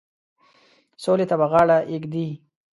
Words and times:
سولي 1.03 1.25
ته 1.29 1.35
به 1.39 1.45
غاړه 1.51 1.77
ایږدي. 1.91 2.27